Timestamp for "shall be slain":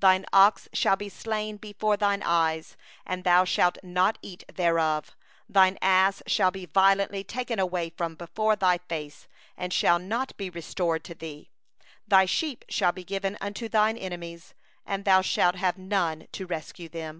0.72-1.56